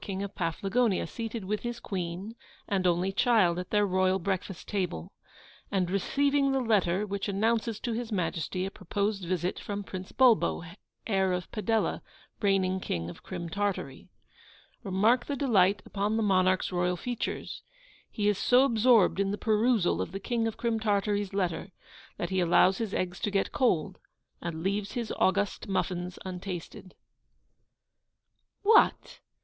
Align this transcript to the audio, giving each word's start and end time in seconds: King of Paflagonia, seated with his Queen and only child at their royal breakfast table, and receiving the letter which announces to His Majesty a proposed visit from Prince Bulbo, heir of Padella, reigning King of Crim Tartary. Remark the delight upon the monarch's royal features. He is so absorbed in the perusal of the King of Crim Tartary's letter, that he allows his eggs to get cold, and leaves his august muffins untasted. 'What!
King 0.03 0.23
of 0.23 0.33
Paflagonia, 0.33 1.05
seated 1.05 1.45
with 1.45 1.59
his 1.61 1.79
Queen 1.79 2.33
and 2.67 2.87
only 2.87 3.11
child 3.11 3.59
at 3.59 3.69
their 3.69 3.85
royal 3.85 4.17
breakfast 4.17 4.67
table, 4.67 5.11
and 5.69 5.91
receiving 5.91 6.51
the 6.51 6.59
letter 6.59 7.05
which 7.05 7.29
announces 7.29 7.79
to 7.81 7.93
His 7.93 8.11
Majesty 8.11 8.65
a 8.65 8.71
proposed 8.71 9.23
visit 9.25 9.59
from 9.59 9.83
Prince 9.83 10.11
Bulbo, 10.11 10.63
heir 11.05 11.31
of 11.33 11.51
Padella, 11.51 12.01
reigning 12.41 12.79
King 12.79 13.11
of 13.11 13.21
Crim 13.21 13.47
Tartary. 13.47 14.09
Remark 14.81 15.27
the 15.27 15.35
delight 15.35 15.83
upon 15.85 16.17
the 16.17 16.23
monarch's 16.23 16.71
royal 16.71 16.97
features. 16.97 17.61
He 18.09 18.27
is 18.27 18.39
so 18.39 18.63
absorbed 18.63 19.19
in 19.19 19.29
the 19.29 19.37
perusal 19.37 20.01
of 20.01 20.13
the 20.13 20.19
King 20.19 20.47
of 20.47 20.57
Crim 20.57 20.79
Tartary's 20.79 21.31
letter, 21.31 21.73
that 22.17 22.31
he 22.31 22.39
allows 22.39 22.79
his 22.79 22.95
eggs 22.95 23.19
to 23.19 23.29
get 23.29 23.51
cold, 23.51 23.99
and 24.41 24.63
leaves 24.63 24.93
his 24.93 25.13
august 25.17 25.67
muffins 25.67 26.17
untasted. 26.25 26.95
'What! 28.63 29.19